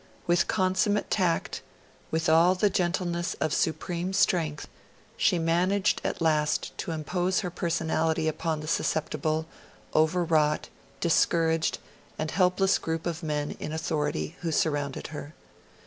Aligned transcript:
With 0.25 0.47
consummate 0.47 1.11
tact, 1.11 1.61
with 2.09 2.27
all 2.27 2.55
the 2.55 2.71
gentleness 2.71 3.35
of 3.35 3.53
supreme 3.53 4.13
strength, 4.13 4.67
she 5.15 5.37
managed 5.37 6.01
at 6.03 6.19
last 6.23 6.75
to 6.79 6.89
impose 6.89 7.41
her 7.41 7.51
personality 7.51 8.27
upon 8.27 8.61
the 8.61 8.67
susceptible, 8.67 9.45
overwrought, 9.93 10.69
discouraged, 11.01 11.77
and 12.17 12.31
helpless 12.31 12.79
group 12.79 13.05
of 13.05 13.21
men 13.21 13.51
in 13.59 13.71
authority 13.71 14.35
who 14.39 14.51
surrounded 14.51 15.09
her. 15.09 15.35